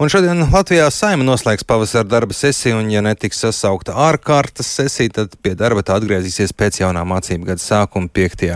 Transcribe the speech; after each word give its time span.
Un 0.00 0.08
šodien 0.08 0.38
Latvijā 0.48 0.86
saima 0.88 1.26
noslēgs 1.28 1.66
pavasara 1.68 2.08
darba 2.08 2.32
sesiju, 2.32 2.78
un, 2.80 2.86
ja 2.88 3.02
netiks 3.04 3.42
sasaukta 3.42 3.92
ārkārtas 4.00 4.70
sesija, 4.78 5.12
tad 5.18 5.34
pie 5.44 5.50
darba 5.52 5.82
tā 5.84 5.98
atgriezīsies 6.00 6.54
pēc 6.56 6.78
jaunā 6.80 7.02
mācību 7.04 7.50
gada 7.50 7.60
sākuma 7.60 8.08
5. 8.16 8.46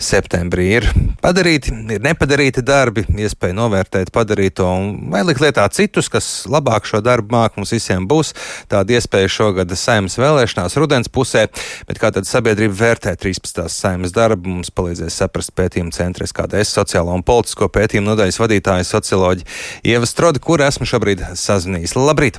septembrī. 0.00 0.64
Ir 0.78 0.86
padarīti, 1.20 1.74
ir 1.92 2.00
nepadarīti 2.06 2.64
darbi, 2.64 3.04
iespēja 3.20 3.58
novērtēt 3.58 4.08
padarīto 4.16 4.70
un 4.78 5.10
vai 5.12 5.20
likt 5.28 5.42
lietā 5.44 5.66
citus, 5.76 6.08
kas 6.08 6.30
labāk 6.48 6.88
šo 6.88 7.02
darbu 7.04 7.36
māk. 7.36 7.60
Mums 7.60 7.74
visiem 7.76 8.08
būs 8.08 8.32
tāda 8.72 8.96
iespēja 8.96 9.28
šogad 9.36 9.76
saimas 9.76 10.16
vēlēšanās 10.16 10.78
rudens 10.80 11.12
pusē, 11.12 11.50
bet 11.90 12.00
kā 12.00 12.14
tad 12.16 12.24
sabiedrība 12.24 12.78
vērtē 12.80 13.12
13. 13.26 13.66
saimas 13.76 14.16
darbu, 14.16 14.56
mums 14.56 14.72
palīdzēs 14.72 15.20
saprast 15.20 15.52
pētījuma 15.52 15.92
centres, 15.92 16.32
kāda 16.32 16.64
es 16.64 16.72
sociālo 16.72 17.12
un 17.12 17.28
politisko 17.28 17.68
pētījumu 17.76 18.14
nodaļas 18.14 18.40
vadītāja 18.40 18.88
socioloģi 18.94 19.44
Ieva 19.92 20.08
Strodi, 20.08 20.40
kur 20.40 20.64
esmu 20.64 20.77
šobrīd 20.86 21.24
sazvanījis. 21.34 21.96
Labrīt! 21.98 22.38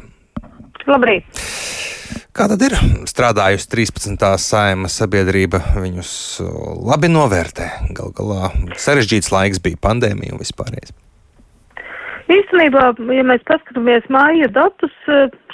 Labrīt! 0.88 1.44
Kā 2.34 2.48
tad 2.48 2.62
ir 2.64 2.76
strādājusi 3.10 3.68
13. 3.74 4.24
saima 4.40 4.88
sabiedrība? 4.88 5.60
Viņus 5.82 6.12
labi 6.88 7.10
novērtē. 7.12 7.68
Galu 7.98 8.16
galā 8.16 8.54
sarežģīts 8.80 9.34
laiks 9.34 9.60
bija 9.66 9.82
pandēmija 9.84 10.38
un 10.38 10.40
vispārējais. 10.40 10.96
Īstenībā, 12.30 12.84
ja 13.10 13.24
mēs 13.26 13.42
paskatāmies 13.50 14.06
māja 14.14 14.46
datus, 14.54 14.94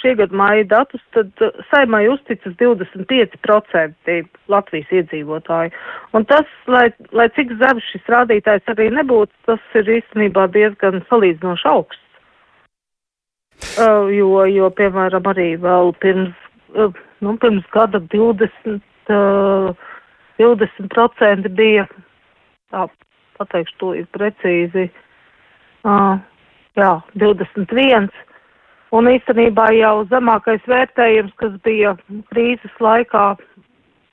šī 0.01 0.11
gada 0.19 0.35
māja 0.35 0.65
datus, 0.73 1.01
tad 1.15 1.31
saimai 1.69 2.03
uzticas 2.11 2.53
25% 2.59 4.17
Latvijas 4.51 4.91
iedzīvotāji. 4.99 5.71
Un 6.13 6.27
tas, 6.27 6.49
lai, 6.67 6.89
lai 7.15 7.29
cik 7.37 7.55
zems 7.61 7.87
šis 7.93 8.11
rādītājs 8.11 8.67
arī 8.75 8.89
nebūtu, 8.91 9.31
tas 9.47 9.63
ir 9.79 9.93
īstenībā 10.01 10.49
diezgan 10.51 10.99
salīdzinoši 11.07 11.71
augsts. 11.71 12.04
Uh, 13.75 14.07
jo, 14.15 14.29
jo, 14.47 14.69
piemēram, 14.71 15.25
arī 15.27 15.57
vēl 15.59 15.89
pirms, 15.99 16.31
uh, 16.79 16.93
nu, 17.19 17.33
pirms 17.41 17.65
gada 17.73 17.99
20, 18.13 18.79
uh, 19.11 19.75
20% 20.39 21.49
bija, 21.57 21.83
tā 22.71 22.85
pateikšu 23.35 23.75
to 23.81 23.89
ir 23.99 24.07
precīzi, 24.15 24.85
uh, 25.83 26.15
jā, 26.79 26.93
21. 27.19 28.07
Un 28.95 29.11
īstenībā 29.11 29.67
jau 29.75 30.07
zemākais 30.07 30.63
vērtējums, 30.71 31.35
kas 31.43 31.59
bija 31.67 31.97
krīzes 32.31 32.79
laikā, 32.79 33.35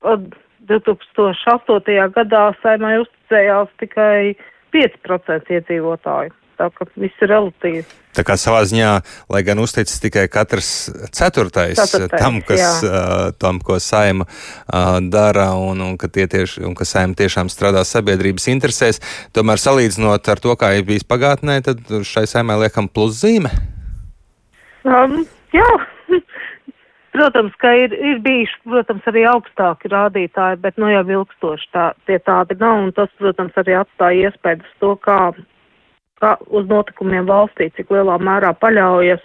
2008. 0.03 2.11
gadā 2.19 2.45
saimai 2.65 2.97
uzticējās 3.05 3.71
tikai 3.79 4.35
5% 4.75 5.59
iedzīvotāju 5.61 6.42
tā 6.63 6.71
ka 6.77 6.87
viss 6.95 7.25
ir 7.25 7.33
relatīvi. 7.33 7.85
Tā 8.13 8.25
kā 8.29 8.37
savā 8.37 8.61
ziņā, 8.69 8.91
lai 9.33 9.41
gan 9.47 9.61
uzticis 9.63 10.03
tikai 10.03 10.27
katrs 10.31 10.91
ceturtais, 11.17 11.79
ceturtais 11.81 12.21
tam, 12.21 12.43
kas, 12.45 12.83
uh, 12.85 13.31
tam, 13.41 13.61
ko 13.65 13.79
saima 13.81 14.27
uh, 14.29 14.99
dara, 15.01 15.49
un, 15.57 15.81
un, 15.81 15.95
ka 16.01 16.11
tieši, 16.13 16.61
un 16.69 16.77
ka 16.79 16.87
saima 16.89 17.17
tiešām 17.19 17.49
strādā 17.53 17.85
sabiedrības 17.89 18.51
interesēs, 18.53 19.01
tomēr 19.33 19.63
salīdzinot 19.63 20.29
ar 20.29 20.43
to, 20.45 20.53
kā 20.61 20.75
ir 20.77 20.85
bijis 20.89 21.09
pagātnē, 21.09 21.63
tad 21.65 21.81
šai 21.89 22.27
saimai 22.29 22.61
liekam 22.67 22.91
pluszīme? 22.93 23.53
Um, 24.85 25.23
jā. 25.57 25.71
Protams, 27.17 27.57
ka 27.61 27.73
ir, 27.77 27.93
ir 27.97 28.21
bijuši, 28.25 28.61
protams, 28.65 29.09
arī 29.09 29.25
augstāki 29.29 29.89
rādītāji, 29.93 30.61
bet 30.61 30.79
nu 30.81 30.89
jau 30.89 31.03
ilgstoši 31.17 31.67
tā, 31.73 31.91
tie 32.09 32.17
tādi 32.25 32.57
nav, 32.61 32.87
un 32.87 32.93
tas, 32.97 33.13
protams, 33.21 33.57
arī 33.61 33.77
atstāja 33.81 34.31
iespējas 34.31 34.79
to, 34.81 34.95
kā 35.01 35.19
kā 35.33 35.33
uz 36.51 36.67
notikumiem 36.71 37.27
valstī, 37.29 37.71
cik 37.77 37.91
lielā 37.95 38.19
mērā 38.23 38.53
paļaujas 38.63 39.23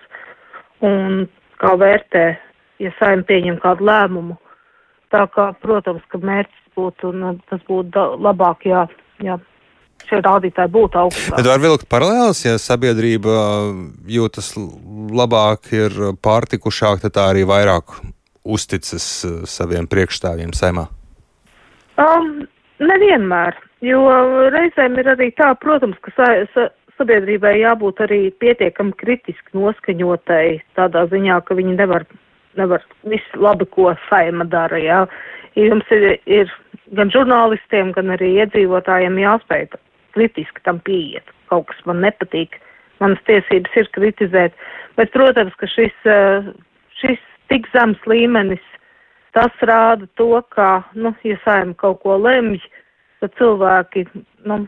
un 0.85 1.25
kā 1.61 1.73
vērtē, 1.79 2.25
ja 2.83 2.93
saim 2.99 3.23
pieņem 3.27 3.59
kādu 3.63 3.87
lēmumu. 3.87 4.37
Tā 5.13 5.23
kā, 5.33 5.51
protams, 5.63 6.03
ka 6.11 6.19
mērķis 6.19 6.73
būtu, 6.77 7.11
un 7.13 7.21
nu, 7.23 7.29
tas 7.49 7.61
būtu 7.69 8.03
labāk, 8.21 8.65
ja, 8.67 8.83
ja 9.23 9.37
šie 10.07 10.19
rādītāji 10.25 10.73
būtu 10.73 10.99
augstāki. 11.01 11.37
Bet 11.37 11.49
var 11.49 11.63
vilkt 11.63 11.87
paralēlis, 11.91 12.43
ja 12.45 12.57
sabiedrība 12.61 13.37
jūtas 14.11 14.53
labāk, 14.57 15.71
ir 15.75 15.95
pārtikušāk, 16.23 17.01
tad 17.05 17.15
tā 17.17 17.29
arī 17.31 17.47
vairāk 17.47 17.97
uzticas 18.47 19.07
uh, 19.27 19.41
saviem 19.49 19.87
priekšstāvjiem 19.91 20.53
saimā? 20.55 20.87
Um, 21.97 22.45
nevienmēr, 22.83 23.57
jo 23.85 24.03
reizēm 24.53 24.99
ir 25.01 25.11
arī 25.15 25.31
tā, 25.39 25.53
protams, 25.59 25.97
ka 26.05 26.13
sa, 26.15 26.29
sa, 26.53 26.67
sabiedrībai 26.97 27.57
jābūt 27.61 28.01
arī 28.05 28.21
pietiekami 28.41 28.95
kritiski 28.99 29.57
noskaņotai, 29.57 30.59
tādā 30.77 31.05
ziņā, 31.11 31.39
ka 31.47 31.57
viņi 31.57 31.77
nevar, 31.77 32.05
nevar 32.59 32.85
visu 33.07 33.41
labi, 33.41 33.67
ko 33.73 33.93
saima 34.07 34.47
dara, 34.49 34.79
jā. 34.81 35.01
Jums 35.57 35.89
ir, 35.93 36.17
ir 36.29 36.53
gan 36.97 37.11
žurnālistiem, 37.13 37.91
gan 37.95 38.13
arī 38.13 38.33
iedzīvotājiem 38.43 39.19
jāspēj 39.23 39.67
kritiski 40.17 40.63
tam 40.65 40.81
pieiet. 40.85 41.25
Kaut 41.51 41.67
kas 41.71 41.83
man 41.89 42.01
nepatīk, 42.05 42.57
manas 43.01 43.21
tiesības 43.29 43.77
ir 43.79 43.89
kritizēt, 43.95 44.57
bet, 44.97 45.13
protams, 45.13 45.55
ka 45.61 45.69
šis, 45.69 45.95
eh, 46.05 46.49
šis 47.01 47.21
tik 47.51 47.69
zems 47.73 48.01
līmenis, 48.09 48.63
tas 49.37 49.53
rāda 49.61 50.07
to, 50.19 50.41
ka, 50.55 50.83
nu, 50.93 51.13
ja 51.23 51.37
saima 51.45 51.77
kaut 51.77 52.01
ko 52.03 52.17
lemj, 52.17 52.59
tad 53.21 53.33
cilvēki, 53.37 54.07
nu, 54.49 54.65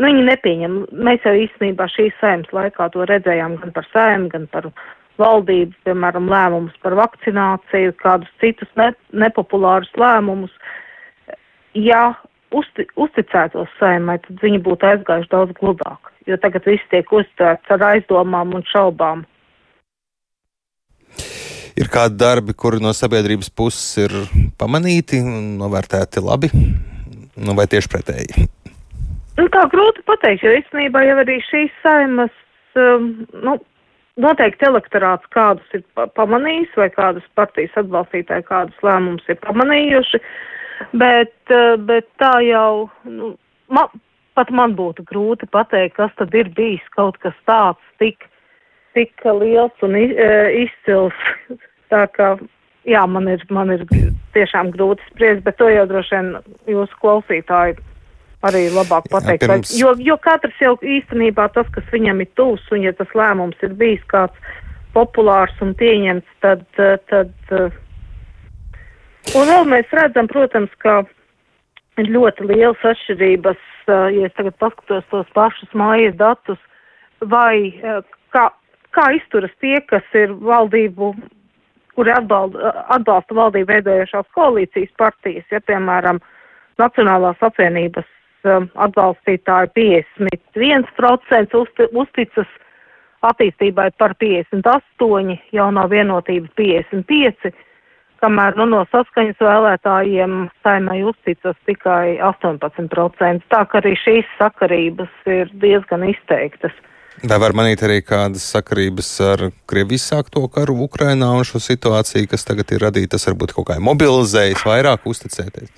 Nu, 0.00 0.08
viņi 0.08 0.22
nepieņem. 0.30 0.76
Mēs 0.96 1.26
jau 1.28 1.34
īstenībā 1.36 1.84
šīs 1.92 2.14
saimnes 2.22 2.48
laikā 2.56 2.86
to 2.94 3.04
redzējām 3.04 3.58
gan 3.60 3.72
par 3.76 3.84
saimnu, 3.92 4.30
gan 4.32 4.46
par 4.48 4.70
valdību, 5.20 5.74
piemēram, 5.84 6.30
lēmumus 6.32 6.76
par 6.80 6.96
vakcināciju, 6.96 7.92
kādus 8.00 8.30
citus 8.40 8.70
ne, 8.80 8.94
nepopulārus 9.12 9.90
lēmumus. 10.00 10.54
Ja 11.76 12.14
uzti, 12.56 12.86
uzticētos 12.96 13.68
saimai, 13.78 14.16
tad 14.24 14.40
viņi 14.40 14.62
būtu 14.64 14.88
aizgājuši 14.88 15.30
daudz 15.34 15.52
gludāk, 15.58 16.08
jo 16.26 16.38
tagad 16.40 16.64
viss 16.70 16.88
tiek 16.94 17.12
uztvērts 17.12 17.74
ar 17.76 17.84
aizdomām 17.90 18.56
un 18.56 18.64
šaubām. 18.72 19.26
Ir 21.76 21.92
kādi 21.92 22.16
darbi, 22.20 22.56
kuri 22.56 22.80
no 22.82 22.94
sabiedrības 22.96 23.52
puses 23.52 23.84
ir 24.00 24.16
pamanīti 24.60 25.20
un 25.20 25.58
novērtēti 25.60 26.24
labi, 26.24 26.50
nu, 27.36 27.56
vai 27.56 27.68
tieši 27.68 27.92
pretēji? 27.92 28.48
Nu, 29.40 29.48
tā 29.48 29.62
grūti 29.72 30.02
pateikt, 30.04 30.42
jo 30.44 30.52
īstenībā 30.58 31.00
jau 31.06 31.16
arī 31.22 31.38
šīs 31.46 31.72
saimas, 31.80 32.32
um, 32.76 33.06
nu, 33.40 33.54
noteikti 34.20 34.66
elektorāts 34.68 35.30
kādus 35.32 35.76
ir 35.76 35.84
pamanījis 36.18 36.74
vai 36.76 36.90
kādas 36.92 37.24
partijas 37.38 37.78
atbalstītāji 37.80 38.44
kādus 38.50 38.84
lēmumus 38.84 39.32
ir 39.32 39.38
pamanījuši, 39.46 40.20
bet, 41.00 41.32
uh, 41.56 41.78
bet 41.88 42.10
tā 42.20 42.34
jau, 42.44 42.90
nu, 43.08 43.32
man, 43.72 43.88
pat 44.36 44.52
man 44.52 44.76
būtu 44.76 45.06
grūti 45.08 45.48
pateikt, 45.56 45.96
kas 45.96 46.12
tad 46.20 46.36
ir 46.36 46.52
bijis 46.58 46.84
kaut 46.92 47.16
kas 47.24 47.36
tāds 47.48 47.94
tik, 48.02 48.28
tik 48.98 49.24
liels 49.24 49.86
un 49.86 49.96
uh, 49.96 50.50
izcils. 50.66 51.16
Tā 51.90 52.04
kā, 52.14 52.34
jā, 52.86 53.00
man 53.10 53.24
ir, 53.26 53.40
man 53.50 53.72
ir 53.74 53.88
tiešām 54.36 54.68
grūti 54.76 55.02
spriest, 55.08 55.40
bet 55.48 55.56
to 55.58 55.66
jau 55.72 55.88
droši 55.90 56.18
vien 56.18 56.28
jūsu 56.70 57.00
klausītāji 57.00 57.80
arī 58.46 58.66
labāk 58.72 59.08
pateikt. 59.12 59.44
Jā, 59.44 59.52
pirms... 59.52 59.74
jo, 59.76 59.92
jo 60.00 60.16
katrs 60.22 60.60
jau 60.62 60.74
īstenībā 60.80 61.48
tas, 61.54 61.68
kas 61.74 61.86
viņam 61.92 62.22
ir 62.24 62.30
tūs, 62.38 62.64
un 62.74 62.86
ja 62.86 62.92
tas 62.96 63.12
lēmums 63.16 63.60
ir 63.66 63.76
bijis 63.80 64.02
kāds 64.10 64.52
populārs 64.94 65.54
un 65.64 65.74
pieņemts, 65.78 66.36
tad. 66.44 66.64
Eh, 66.78 66.96
tad 67.10 67.32
eh, 67.54 67.80
un 69.36 69.50
vēl 69.52 69.68
mēs 69.70 69.92
redzam, 69.96 70.30
protams, 70.30 70.72
ka 70.82 71.02
ir 72.00 72.10
ļoti 72.10 72.48
lielas 72.50 72.86
atšķirības, 72.92 73.66
eh, 73.86 74.06
ja 74.16 74.30
es 74.30 74.38
tagad 74.38 74.56
paskatos 74.62 75.06
tos 75.12 75.34
pašus 75.36 75.76
mājas 75.76 76.16
datus, 76.18 76.58
vai 77.20 77.76
kā, 78.32 78.48
kā 78.96 79.10
izturas 79.18 79.52
tie, 79.60 79.76
kas 79.86 80.06
ir 80.16 80.32
valdību 80.32 81.12
kuri 81.98 82.12
atbalda, 82.14 82.70
atbalsta 82.94 83.36
valdību 83.36 83.68
veidojošās 83.74 84.28
koalīcijas 84.32 84.92
partijas, 84.96 85.44
ja, 85.52 85.60
piemēram, 85.60 86.22
Nacionālās 86.80 87.36
apvienības 87.44 88.06
atbalstītāju 88.46 89.68
51% 89.76 91.56
uzticas 91.92 92.50
attīstībai 93.26 93.90
par 94.00 94.14
58, 94.20 95.36
jauno 95.52 95.84
vienotību 95.92 96.48
55, 96.56 97.52
kamēr 98.20 98.56
nu, 98.60 98.66
no 98.74 98.84
saskaņas 98.92 99.40
vēlētājiem 99.44 100.36
saimai 100.64 101.00
uzticas 101.08 101.56
tikai 101.68 102.18
18%. 102.30 103.44
Tā 103.52 103.64
ka 103.68 103.80
arī 103.82 103.96
šīs 104.00 104.28
sakarības 104.38 105.12
ir 105.28 105.52
diezgan 105.60 106.08
izteiktas. 106.08 106.74
Vai 107.20 107.36
var 107.42 107.52
manīt 107.52 107.82
arī 107.84 107.98
kādas 108.00 108.46
sakarības 108.54 109.08
ar 109.26 109.42
Krievijas 109.68 110.06
sākto 110.08 110.46
karu 110.52 110.78
Ukrainā 110.86 111.28
un 111.36 111.44
šo 111.44 111.60
situāciju, 111.60 112.30
kas 112.30 112.46
tagad 112.48 112.72
ir 112.72 112.80
radīta, 112.86 113.18
tas 113.18 113.28
varbūt 113.28 113.52
kaut 113.56 113.68
kā 113.68 113.76
mobilizējis 113.84 114.64
vairāk 114.64 115.04
uzticēties? 115.10 115.68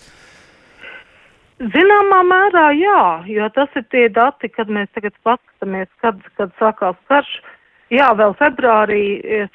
Zināmā 1.63 2.23
mērā 2.27 2.65
jā, 2.75 3.03
jo 3.31 3.47
tas 3.55 3.71
ir 3.79 3.85
tie 3.95 4.09
dati, 4.11 4.49
kad 4.51 4.71
mēs 4.73 4.89
tagad 4.97 5.15
paskatāmies, 5.23 5.91
kad, 6.03 6.19
kad 6.39 6.51
sākās 6.59 6.97
karš. 7.07 7.31
jā, 7.95 8.09
vēl 8.19 8.35
februārī 8.41 9.03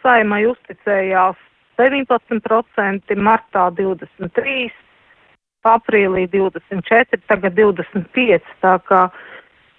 saimai 0.03 0.45
uzticējās 0.47 1.35
19%, 1.81 3.15
martā 3.17 3.67
23%, 3.75 4.71
aprīlī 5.67 6.27
24%, 6.31 7.19
tagad 7.27 7.59
25%. 7.59 8.55
Tā 8.63 8.77
kā 8.87 9.01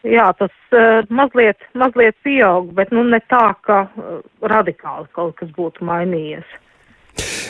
jā, 0.04 0.28
tas 0.36 0.52
uh, 0.76 1.00
mazliet, 1.08 1.64
mazliet 1.75 2.16
pieaug, 2.22 2.75
bet 2.76 2.92
nu 2.92 3.06
ne 3.08 3.22
tā, 3.32 3.54
ka 3.64 3.86
uh, 3.88 4.20
radikāli 4.42 5.08
kaut 5.16 5.38
kas 5.40 5.48
būtu 5.56 5.86
mainījies. 5.88 6.58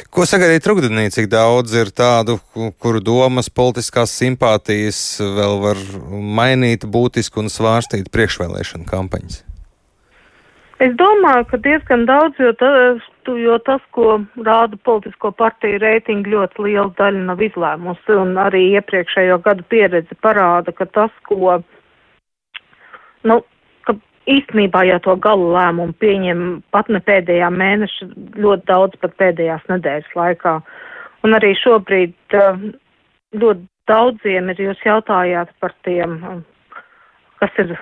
Ko 0.08 0.25
sagaidīt 0.25 0.64
rudenī, 0.64 1.10
cik 1.12 1.26
daudz 1.28 1.75
ir 1.76 1.90
tādu, 1.93 2.38
kuru 2.81 3.02
domas, 3.05 3.50
politiskās 3.52 4.14
simpātijas 4.16 5.00
vēl 5.20 5.60
var 5.60 5.82
mainīt 6.38 6.87
būtiski 6.88 7.43
un 7.43 7.52
svārstīt 7.52 8.08
priekšvēlēšana 8.14 8.88
kampaņas? 8.88 9.43
Es 10.78 10.94
domāju, 10.94 11.44
ka 11.50 11.58
diezgan 11.60 12.06
daudz, 12.06 12.38
jo, 12.40 12.52
ta, 12.56 12.70
jo 13.26 13.58
tas, 13.66 13.82
ko 13.93 14.20
rāda 14.46 14.78
politisko 14.87 15.32
partiju 15.37 15.81
reitingi, 15.82 16.31
ļoti 16.32 16.64
liela 16.69 16.93
daļa 17.00 17.25
nav 17.28 17.43
izlēmusi, 17.43 18.14
un 18.14 18.37
arī 18.38 18.62
iepriekšējo 18.78 19.40
gadu 19.44 19.66
pieredze 19.75 20.16
parāda, 20.22 20.72
ka 20.72 20.87
tas, 20.87 21.12
ko, 21.26 21.58
nu, 23.26 23.40
īstenībā 24.34 24.84
jau 24.88 24.98
to 25.06 25.16
galu 25.25 25.52
lēmumu 25.54 25.96
pieņem 26.02 26.44
pat 26.75 26.90
ne 26.92 27.00
pēdējā 27.04 27.48
mēneša, 27.54 28.10
ļoti 28.36 28.69
daudz 28.69 29.00
pat 29.02 29.16
pēdējās 29.20 29.64
nedēļas 29.72 30.14
laikā. 30.19 30.58
Un 31.26 31.34
arī 31.38 31.54
šobrīd 31.58 32.36
ļoti 33.38 33.66
daudziem 33.88 34.52
ir, 34.52 34.62
jūs 34.69 34.84
jautājāt 34.86 35.50
par 35.60 35.75
tiem 35.86 36.20
kas 37.38 37.54
ir, 37.62 37.75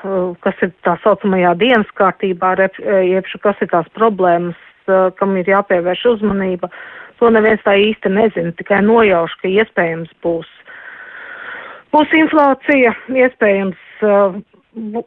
kas 0.44 0.62
ir 0.64 0.72
tā 0.84 0.96
saucamajā 1.02 1.54
dienas 1.60 1.90
kārtībā, 1.98 2.54
jeb 3.08 3.28
kas 3.42 3.62
ir 3.64 3.72
tās 3.72 3.88
problēmas, 3.96 4.58
kam 5.18 5.36
ir 5.40 5.48
jāpievērš 5.50 6.04
uzmanība. 6.14 6.70
To 7.20 7.30
neviens 7.32 7.62
tā 7.64 7.72
īsti 7.80 8.12
nezina, 8.12 8.52
tikai 8.58 8.82
nojauš, 8.84 9.38
ka 9.40 9.48
iespējams 9.48 10.12
būs, 10.24 10.50
būs 11.96 12.12
inflācija, 12.18 12.92
iespējams 13.08 13.80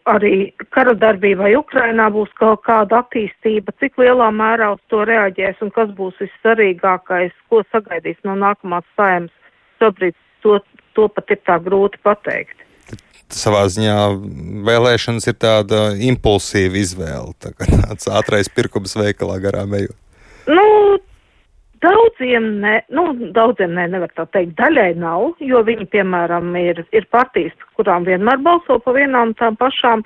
arī 0.10 0.52
kara 0.74 0.96
darbībai 0.98 1.52
Ukrainā 1.58 2.10
būs 2.14 2.32
kaut 2.40 2.64
kāda 2.66 3.04
attīstība, 3.04 3.74
cik 3.82 4.00
lielā 4.02 4.30
mērā 4.34 4.72
uz 4.76 4.82
to 4.90 5.04
reaģēs 5.06 5.62
un 5.66 5.74
kas 5.76 5.92
būs 5.98 6.18
vissvarīgākais, 6.22 7.36
ko 7.50 7.62
sagaidīs 7.72 8.18
no 8.26 8.36
nākamās 8.40 8.88
saimas. 8.98 9.34
Šobrīd 9.80 10.18
to, 10.44 10.58
to 10.98 11.08
pat 11.14 11.36
ir 11.36 11.42
tā 11.46 11.60
grūti 11.64 12.02
pateikt 12.04 12.66
savā 13.30 13.62
ziņā 13.70 13.96
vēlēšanas 14.66 15.28
ir 15.30 15.36
tāda 15.38 15.82
impulsīva 16.02 16.80
izvēle, 16.82 17.36
tā 17.38 17.54
tāds 17.86 18.10
ātrais 18.10 18.50
pirkums 18.50 18.96
veikalā 18.98 19.38
garām 19.44 19.76
ejot. 19.78 19.98
Daudziem 21.80 22.48
ne, 22.60 22.82
nu, 22.92 23.06
daudziem 23.36 23.72
ne, 23.78 23.86
nevar 23.88 24.12
tā 24.18 24.26
teikt, 24.34 24.58
daļai 24.60 24.94
nav, 25.00 25.38
jo 25.40 25.62
viņi, 25.64 25.86
piemēram, 25.94 26.52
ir, 26.60 26.82
ir 26.92 27.06
partijas, 27.14 27.56
kurām 27.80 28.08
vienmēr 28.08 28.42
balso 28.44 28.80
pa 28.84 28.96
vienām 28.98 29.32
tām 29.40 29.56
pašām, 29.60 30.04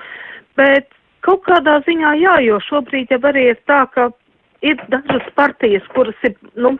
bet 0.60 0.92
kaut 1.26 1.42
kādā 1.48 1.80
ziņā 1.88 2.14
jā, 2.22 2.36
jo 2.46 2.60
šobrīd 2.68 3.14
jau 3.16 3.22
arī 3.32 3.48
ir 3.54 3.62
tā, 3.70 3.86
ka 3.96 4.12
ir 4.62 4.78
dažas 4.94 5.26
partijas, 5.40 5.88
kuras 5.96 6.28
ir, 6.28 6.36
nu, 6.54 6.76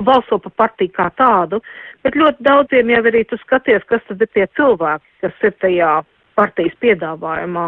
balso 0.00 0.38
par 0.40 0.56
partiju 0.64 0.94
kā 0.96 1.10
tādu, 1.20 1.60
bet 2.04 2.16
ļoti 2.16 2.46
daudziem 2.46 2.90
jau 2.94 3.02
arī 3.12 3.24
tu 3.28 3.36
skaties, 3.42 3.84
kas 3.92 4.02
tad 4.08 4.24
ir 4.24 4.32
tie 4.34 4.46
cilvēki, 4.56 5.06
kas 5.24 5.44
ir 5.44 5.56
tajā 5.60 5.92
partijas 6.38 6.76
piedāvājumā, 6.80 7.66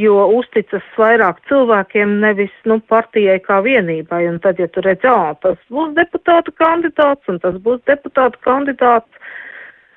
jo 0.00 0.16
uzticas 0.38 0.84
vairāk 0.96 1.40
cilvēkiem, 1.48 2.18
nevis, 2.22 2.52
nu, 2.68 2.78
partijai 2.92 3.38
kā 3.44 3.60
vienībai, 3.64 4.24
un 4.30 4.38
tad, 4.44 4.60
ja 4.62 4.68
tu 4.72 4.84
redz, 4.84 5.04
ā, 5.04 5.34
tas 5.44 5.58
būs 5.72 5.92
deputāta 5.98 6.54
kandidāts, 6.56 7.28
un 7.28 7.42
tas 7.42 7.58
būs 7.64 7.82
deputāta 7.90 8.40
kandidāts, 8.46 9.22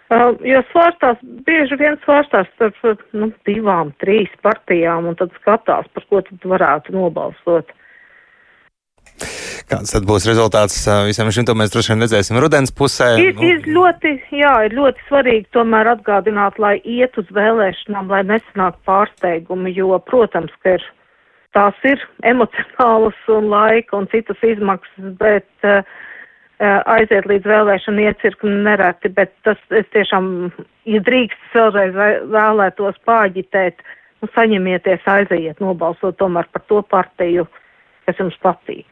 Uh, 0.06 0.36
jo 0.46 0.60
svārstās, 0.70 1.18
bieži 1.48 1.80
vien 1.82 1.96
svārstās 2.04 2.46
starp 2.54 3.00
nu, 3.18 3.32
divām, 3.50 3.90
trīs 4.04 4.30
partijām 4.46 5.08
un 5.10 5.16
tad 5.18 5.32
skatās, 5.40 5.88
par 5.98 6.06
ko 6.12 6.20
tad 6.28 6.46
varētu 6.52 6.94
nobalsot. 6.94 7.72
Kāds 9.66 9.96
tad 9.96 10.06
būs 10.06 10.28
rezultāts 10.30 10.76
visam 11.08 11.32
šim, 11.34 11.46
to 11.48 11.56
mēs 11.58 11.72
droši 11.74 11.94
vien 11.94 12.06
redzēsim 12.06 12.38
rudens 12.42 12.74
pusē. 12.76 13.08
Ir, 13.18 13.32
nu. 13.34 13.48
ir 13.50 13.66
ļoti, 13.74 14.12
jā, 14.38 14.52
ir 14.68 14.76
ļoti 14.78 15.08
svarīgi 15.08 15.48
tomēr 15.58 15.90
atgādināt, 15.96 16.60
lai 16.62 16.76
iet 16.84 17.18
uz 17.18 17.32
vēlēšanām, 17.34 18.12
lai 18.14 18.22
nesanāk 18.30 18.78
pārsteigumi, 18.86 19.74
jo, 19.74 19.98
protams, 20.06 20.54
ka 20.62 20.76
ir, 20.78 20.86
tās 21.58 21.82
ir 21.90 22.06
emocionālas 22.30 23.18
un 23.34 23.50
laika 23.50 23.98
un 23.98 24.06
citas 24.14 24.46
izmaksas, 24.46 25.12
bet 25.18 25.50
uh, 25.66 25.82
aiziet 26.62 27.26
līdz 27.34 27.50
vēlēšanu 27.50 28.06
iecirkni 28.06 28.56
nereti, 28.70 29.10
bet 29.18 29.34
tas 29.50 29.58
es 29.74 29.90
tiešām, 29.98 30.52
ja 30.86 31.02
drīkst 31.10 31.58
vēlreiz 31.58 31.98
vēlētos 32.30 33.02
pāģitēt, 33.10 33.82
nu 34.22 34.30
saņemieties, 34.38 35.10
aiziet 35.10 35.58
nobalsot 35.64 36.22
tomēr 36.22 36.54
par 36.54 36.70
to 36.70 36.86
partiju, 36.94 37.50
kas 38.06 38.22
jums 38.22 38.38
patīk. 38.46 38.86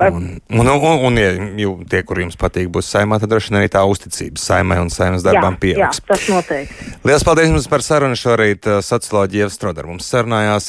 Un, 0.00 0.40
un, 0.50 0.70
un, 0.70 1.04
un 1.08 1.18
ja 1.20 1.72
tie, 1.90 2.02
kur 2.06 2.20
jums 2.22 2.38
patīk, 2.40 2.70
būs 2.72 2.88
saimā, 2.94 3.18
tad 3.22 3.32
droši 3.32 3.52
vien 3.52 3.60
arī 3.60 3.70
tā 3.72 3.82
uzticība 3.88 4.40
saimai 4.40 4.78
un 4.82 4.90
saimas 4.92 5.24
darbam 5.26 5.58
pieaugs. 5.60 6.00
Jā, 6.00 6.06
tas 6.08 6.26
noteikti. 6.30 6.90
Lielas 7.04 7.26
paldies 7.26 7.50
jums 7.50 7.68
par 7.70 7.84
sarunu 7.86 8.18
šorīt. 8.18 8.70
Socioloģija 8.84 9.48
Ievs 9.48 9.58
Strodar 9.58 9.84
mums 9.90 10.08
sarunājās. 10.08 10.62